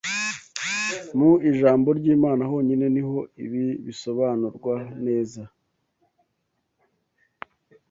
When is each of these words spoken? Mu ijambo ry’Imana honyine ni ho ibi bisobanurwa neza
Mu 1.17 1.31
ijambo 1.49 1.87
ry’Imana 1.99 2.41
honyine 2.51 2.85
ni 2.95 3.01
ho 3.07 3.17
ibi 3.45 3.63
bisobanurwa 3.85 4.75
neza 5.05 5.41